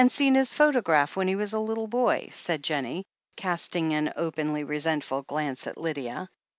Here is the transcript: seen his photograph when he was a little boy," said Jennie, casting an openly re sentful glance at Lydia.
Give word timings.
seen 0.09 0.33
his 0.33 0.51
photograph 0.51 1.15
when 1.15 1.27
he 1.27 1.35
was 1.35 1.53
a 1.53 1.59
little 1.59 1.85
boy," 1.85 2.27
said 2.31 2.63
Jennie, 2.63 3.05
casting 3.37 3.93
an 3.93 4.11
openly 4.15 4.63
re 4.63 4.79
sentful 4.79 5.27
glance 5.27 5.67
at 5.67 5.77
Lydia. 5.77 6.27